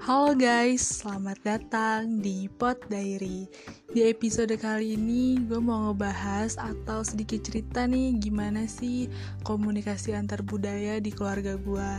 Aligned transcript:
Halo 0.00 0.32
guys, 0.32 1.04
selamat 1.04 1.44
datang 1.44 2.24
di 2.24 2.48
Pot 2.48 2.88
Diary. 2.88 3.44
Di 3.92 4.08
episode 4.08 4.56
kali 4.56 4.96
ini 4.96 5.36
gue 5.44 5.60
mau 5.60 5.92
ngebahas 5.92 6.56
atau 6.56 7.04
sedikit 7.04 7.44
cerita 7.44 7.84
nih 7.84 8.16
gimana 8.16 8.64
sih 8.64 9.12
komunikasi 9.44 10.16
antar 10.16 10.40
budaya 10.40 11.04
di 11.04 11.12
keluarga 11.12 11.60
gue. 11.60 11.90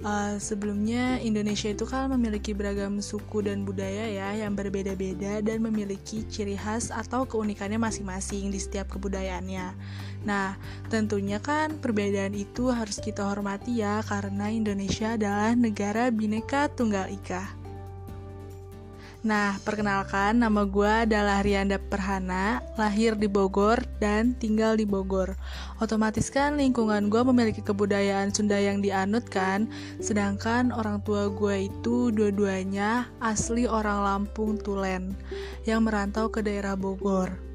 Uh, 0.00 0.40
sebelumnya 0.40 1.20
Indonesia 1.20 1.68
itu 1.68 1.84
kan 1.84 2.08
memiliki 2.08 2.56
beragam 2.56 2.96
suku 3.04 3.44
dan 3.44 3.68
budaya 3.68 4.08
ya 4.08 4.40
yang 4.40 4.56
berbeda-beda 4.56 5.44
dan 5.44 5.60
memiliki 5.60 6.24
ciri 6.32 6.56
khas 6.56 6.88
atau 6.88 7.28
keunikannya 7.28 7.76
masing-masing 7.76 8.48
di 8.48 8.56
setiap 8.56 8.88
kebudayaannya. 8.88 9.76
Nah, 10.24 10.56
tentunya 10.88 11.36
kan 11.44 11.76
perbedaan 11.76 12.32
itu 12.32 12.72
harus 12.72 13.04
kita 13.04 13.20
hormati 13.20 13.84
ya 13.84 14.00
karena 14.08 14.48
Indonesia 14.48 15.12
adalah 15.20 15.52
negara 15.52 16.08
bineka 16.08 16.72
tunggal 16.72 17.04
ika. 17.12 17.59
Nah, 19.20 19.60
perkenalkan 19.60 20.40
nama 20.40 20.64
gue 20.64 21.04
adalah 21.04 21.44
Rianda 21.44 21.76
Perhana, 21.76 22.64
lahir 22.80 23.12
di 23.20 23.28
Bogor 23.28 23.84
dan 24.00 24.32
tinggal 24.32 24.80
di 24.80 24.88
Bogor. 24.88 25.36
Otomatis 25.76 26.32
kan 26.32 26.56
lingkungan 26.56 27.12
gue 27.12 27.20
memiliki 27.28 27.60
kebudayaan 27.60 28.32
Sunda 28.32 28.56
yang 28.56 28.80
dianut 28.80 29.28
kan, 29.28 29.68
sedangkan 30.00 30.72
orang 30.72 31.04
tua 31.04 31.28
gue 31.28 31.68
itu 31.68 32.08
dua-duanya 32.08 33.12
asli 33.20 33.68
orang 33.68 34.00
Lampung 34.00 34.56
Tulen 34.56 35.12
yang 35.68 35.84
merantau 35.84 36.32
ke 36.32 36.40
daerah 36.40 36.72
Bogor 36.72 37.49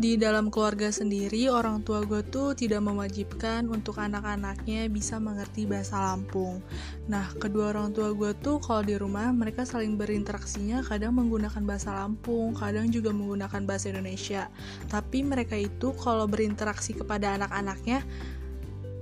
di 0.00 0.16
dalam 0.16 0.48
keluarga 0.48 0.88
sendiri 0.88 1.52
orang 1.52 1.84
tua 1.84 2.00
gue 2.08 2.24
tuh 2.24 2.56
tidak 2.56 2.80
mewajibkan 2.80 3.68
untuk 3.68 4.00
anak-anaknya 4.00 4.88
bisa 4.88 5.20
mengerti 5.20 5.68
bahasa 5.68 6.00
Lampung. 6.00 6.64
Nah, 7.04 7.28
kedua 7.36 7.76
orang 7.76 7.92
tua 7.92 8.16
gue 8.16 8.32
tuh 8.40 8.64
kalau 8.64 8.80
di 8.80 8.96
rumah 8.96 9.28
mereka 9.28 9.68
saling 9.68 10.00
berinteraksinya 10.00 10.80
kadang 10.88 11.20
menggunakan 11.20 11.60
bahasa 11.68 11.92
Lampung, 11.92 12.56
kadang 12.56 12.88
juga 12.88 13.12
menggunakan 13.12 13.60
bahasa 13.68 13.92
Indonesia. 13.92 14.48
Tapi 14.88 15.20
mereka 15.20 15.60
itu 15.60 15.92
kalau 16.00 16.24
berinteraksi 16.24 16.96
kepada 16.96 17.36
anak-anaknya 17.36 18.00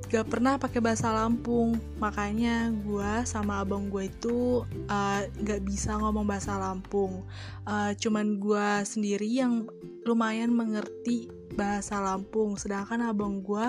gak 0.08 0.26
pernah 0.32 0.56
pakai 0.56 0.80
bahasa 0.80 1.12
Lampung. 1.12 1.76
Makanya 2.00 2.72
gue 2.72 3.10
sama 3.28 3.60
abang 3.60 3.92
gue 3.92 4.08
itu 4.08 4.64
uh, 4.88 5.22
gak 5.44 5.60
bisa 5.68 6.00
ngomong 6.00 6.24
bahasa 6.24 6.56
Lampung. 6.56 7.28
Uh, 7.68 7.92
cuman 8.00 8.40
gue 8.40 8.68
sendiri 8.88 9.28
yang 9.28 9.68
lumayan 10.08 10.48
mengerti 10.48 11.28
bahasa 11.52 12.00
Lampung. 12.00 12.56
Sedangkan 12.56 13.04
abang 13.04 13.44
gue 13.44 13.68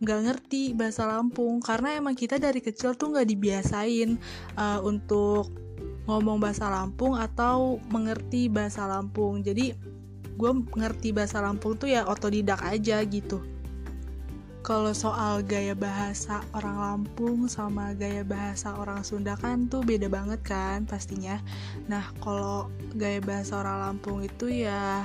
gak 0.00 0.20
ngerti 0.24 0.72
bahasa 0.72 1.04
Lampung. 1.04 1.60
Karena 1.60 2.00
emang 2.00 2.16
kita 2.16 2.40
dari 2.40 2.64
kecil 2.64 2.96
tuh 2.96 3.20
gak 3.20 3.28
dibiasain 3.28 4.16
uh, 4.56 4.80
untuk 4.80 5.52
ngomong 6.08 6.40
bahasa 6.40 6.72
Lampung 6.72 7.12
atau 7.20 7.76
mengerti 7.92 8.48
bahasa 8.48 8.88
Lampung. 8.88 9.44
Jadi 9.44 9.76
gue 10.34 10.50
ngerti 10.74 11.12
bahasa 11.12 11.44
Lampung 11.44 11.76
tuh 11.76 11.92
ya 11.92 12.08
otodidak 12.08 12.64
aja 12.64 13.04
gitu 13.04 13.53
kalau 14.64 14.96
soal 14.96 15.44
gaya 15.44 15.76
bahasa 15.76 16.40
orang 16.56 16.80
Lampung 16.80 17.44
sama 17.52 17.92
gaya 17.92 18.24
bahasa 18.24 18.72
orang 18.72 19.04
Sunda 19.04 19.36
kan 19.36 19.68
tuh 19.68 19.84
beda 19.84 20.08
banget 20.08 20.40
kan 20.40 20.88
pastinya. 20.88 21.36
Nah, 21.84 22.08
kalau 22.24 22.72
gaya 22.96 23.20
bahasa 23.20 23.60
orang 23.60 23.76
Lampung 23.84 24.24
itu 24.24 24.48
ya 24.64 25.04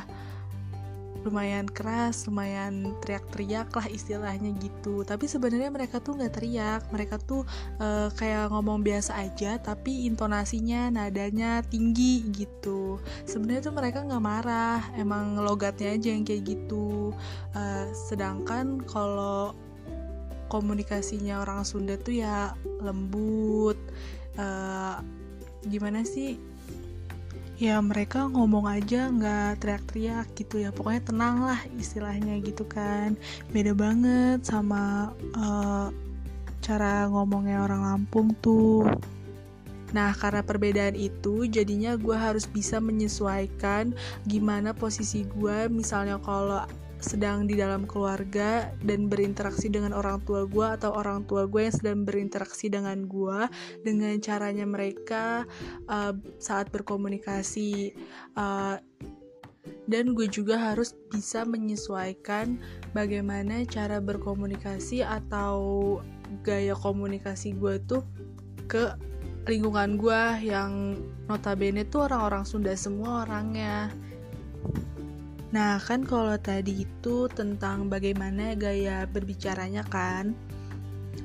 lumayan 1.23 1.67
keras, 1.67 2.27
lumayan 2.27 2.95
teriak-teriak 3.03 3.69
lah 3.75 3.87
istilahnya 3.91 4.55
gitu. 4.59 5.03
Tapi 5.03 5.25
sebenarnya 5.27 5.69
mereka 5.71 5.99
tuh 5.99 6.15
nggak 6.15 6.33
teriak, 6.39 6.81
mereka 6.91 7.19
tuh 7.19 7.43
uh, 7.83 8.07
kayak 8.15 8.51
ngomong 8.51 8.81
biasa 8.83 9.19
aja, 9.19 9.59
tapi 9.59 10.07
intonasinya, 10.07 10.89
nadanya 10.89 11.59
tinggi 11.67 12.23
gitu. 12.31 12.99
Sebenarnya 13.27 13.71
tuh 13.71 13.75
mereka 13.75 14.03
nggak 14.03 14.23
marah, 14.23 14.79
emang 14.95 15.39
logatnya 15.39 15.95
aja 15.95 16.09
yang 16.11 16.23
kayak 16.23 16.55
gitu. 16.55 17.11
Uh, 17.51 17.85
sedangkan 17.93 18.79
kalau 18.87 19.51
komunikasinya 20.49 21.45
orang 21.45 21.61
Sunda 21.61 21.93
tuh 21.99 22.25
ya 22.25 22.57
lembut, 22.81 23.77
uh, 24.39 24.97
gimana 25.67 26.01
sih? 26.07 26.39
Ya 27.59 27.75
mereka 27.83 28.31
ngomong 28.31 28.71
aja 28.71 29.11
nggak 29.11 29.59
teriak-teriak 29.59 30.27
gitu 30.39 30.63
ya. 30.63 30.71
Pokoknya 30.71 31.03
tenang 31.03 31.37
lah 31.43 31.59
istilahnya 31.75 32.39
gitu 32.39 32.63
kan. 32.63 33.19
Beda 33.51 33.75
banget 33.75 34.47
sama 34.47 35.11
uh, 35.35 35.91
cara 36.63 37.11
ngomongnya 37.11 37.67
orang 37.67 37.81
Lampung 37.83 38.31
tuh. 38.39 38.87
Nah, 39.89 40.13
karena 40.13 40.45
perbedaan 40.45 40.93
itu, 40.93 41.49
jadinya 41.49 41.97
gue 41.97 42.13
harus 42.13 42.45
bisa 42.45 42.77
menyesuaikan 42.77 43.89
gimana 44.29 44.69
posisi 44.69 45.25
gue. 45.25 45.65
Misalnya, 45.65 46.21
kalau 46.21 46.61
sedang 46.99 47.47
di 47.47 47.55
dalam 47.55 47.87
keluarga 47.87 48.71
dan 48.83 49.07
berinteraksi 49.07 49.71
dengan 49.71 49.95
orang 49.95 50.19
tua 50.27 50.43
gue 50.43 50.67
atau 50.67 50.91
orang 50.91 51.23
tua 51.23 51.47
gue 51.47 51.67
yang 51.67 51.75
sedang 51.75 51.99
berinteraksi 52.03 52.67
dengan 52.67 53.07
gue 53.07 53.47
dengan 53.87 54.19
caranya 54.19 54.67
mereka 54.67 55.47
uh, 55.87 56.11
saat 56.37 56.67
berkomunikasi 56.75 57.95
uh, 58.35 58.77
dan 59.89 60.13
gue 60.13 60.27
juga 60.29 60.59
harus 60.59 60.93
bisa 61.09 61.47
menyesuaikan 61.47 62.59
bagaimana 62.91 63.63
cara 63.65 63.97
berkomunikasi 64.03 65.01
atau 65.01 65.97
gaya 66.43 66.75
komunikasi 66.77 67.57
gue 67.57 67.81
tuh 67.87 68.03
ke 68.69 68.93
lingkungan 69.49 69.97
gue 69.97 70.21
yang 70.45 70.93
notabene 71.25 71.87
tuh 71.87 72.05
orang-orang 72.05 72.45
Sunda 72.45 72.75
semua 72.77 73.25
orangnya 73.25 73.89
Nah, 75.49 75.81
kan 75.81 76.05
kalau 76.05 76.37
tadi 76.37 76.85
itu 76.85 77.25
tentang 77.33 77.89
bagaimana 77.89 78.53
gaya 78.53 79.09
berbicaranya 79.09 79.81
kan. 79.89 80.37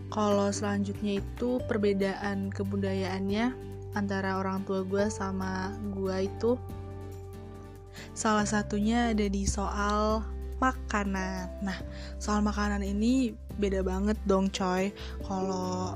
Kalau 0.08 0.48
selanjutnya 0.48 1.20
itu 1.20 1.60
perbedaan 1.68 2.48
kebudayaannya 2.48 3.52
antara 3.92 4.40
orang 4.40 4.64
tua 4.64 4.82
gue 4.82 5.06
sama 5.10 5.70
gue 5.94 6.26
itu 6.26 6.58
salah 8.14 8.46
satunya 8.46 9.14
ada 9.14 9.26
di 9.26 9.44
soal 9.46 10.22
makanan. 10.58 11.50
Nah, 11.62 11.78
soal 12.18 12.40
makanan 12.40 12.82
ini 12.82 13.34
beda 13.58 13.82
banget 13.84 14.18
dong 14.24 14.50
coy. 14.50 14.90
Kalau 15.26 15.94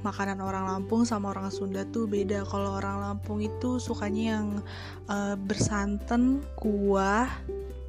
makanan 0.00 0.40
orang 0.40 0.64
Lampung 0.66 1.04
sama 1.04 1.32
orang 1.32 1.48
Sunda 1.52 1.84
tuh 1.88 2.08
beda. 2.10 2.44
Kalau 2.48 2.76
orang 2.78 3.00
Lampung 3.02 3.40
itu 3.44 3.78
sukanya 3.78 4.36
yang 4.36 4.46
uh, 5.08 5.36
bersantan, 5.36 6.42
kuah, 6.58 7.28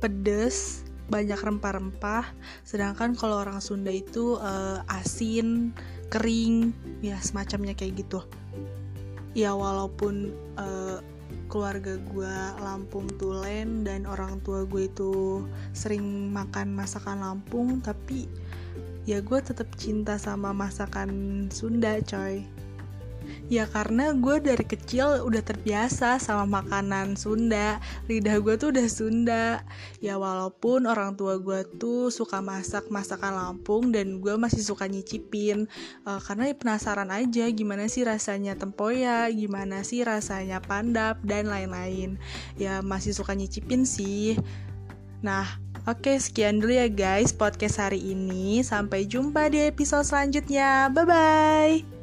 pedes 0.01 0.83
banyak 1.11 1.37
rempah-rempah. 1.37 2.25
Sedangkan 2.65 3.13
kalau 3.13 3.43
orang 3.43 3.61
Sunda 3.61 3.91
itu 3.93 4.41
uh, 4.41 4.81
asin 4.89 5.75
kering 6.09 6.73
ya 7.05 7.19
semacamnya 7.21 7.77
kayak 7.77 8.03
gitu. 8.03 8.25
Ya 9.31 9.55
walaupun 9.55 10.35
uh, 10.59 10.99
keluarga 11.51 11.99
gue 11.99 12.35
Lampung 12.63 13.07
Tulen 13.19 13.83
dan 13.83 14.07
orang 14.07 14.39
tua 14.43 14.63
gue 14.63 14.87
itu 14.87 15.43
sering 15.75 16.31
makan 16.31 16.71
masakan 16.71 17.19
Lampung 17.19 17.83
tapi 17.83 18.27
ya 19.03 19.19
gue 19.19 19.39
tetap 19.43 19.67
cinta 19.75 20.15
sama 20.15 20.55
masakan 20.55 21.47
Sunda 21.51 21.99
coy 22.07 22.47
Ya 23.51 23.67
karena 23.67 24.15
gue 24.15 24.39
dari 24.39 24.63
kecil 24.63 25.27
udah 25.27 25.43
terbiasa 25.43 26.17
sama 26.17 26.61
makanan 26.63 27.19
Sunda 27.19 27.83
Lidah 28.07 28.39
gue 28.39 28.55
tuh 28.55 28.71
udah 28.71 28.87
Sunda 28.87 29.45
Ya 29.99 30.15
walaupun 30.15 30.87
orang 30.87 31.19
tua 31.19 31.37
gue 31.37 31.67
tuh 31.77 32.09
suka 32.13 32.39
masak 32.39 32.87
masakan 32.87 33.35
Lampung 33.35 33.91
Dan 33.91 34.23
gue 34.23 34.35
masih 34.39 34.63
suka 34.63 34.87
nyicipin 34.87 35.67
uh, 36.07 36.19
Karena 36.23 36.51
penasaran 36.55 37.11
aja 37.11 37.47
gimana 37.51 37.91
sih 37.91 38.07
rasanya 38.07 38.55
tempoyak 38.55 39.35
Gimana 39.35 39.83
sih 39.83 40.01
rasanya 40.01 40.63
pandap 40.63 41.19
dan 41.27 41.51
lain-lain 41.51 42.15
Ya 42.55 42.79
masih 42.79 43.11
suka 43.11 43.35
nyicipin 43.35 43.83
sih 43.83 44.39
Nah 45.21 45.71
Oke, 45.89 46.13
sekian 46.21 46.61
dulu 46.61 46.77
ya 46.77 46.85
guys 46.85 47.33
podcast 47.33 47.81
hari 47.81 48.13
ini. 48.13 48.61
Sampai 48.61 49.09
jumpa 49.09 49.49
di 49.49 49.65
episode 49.65 50.05
selanjutnya. 50.05 50.93
Bye 50.93 51.05
bye. 51.09 52.00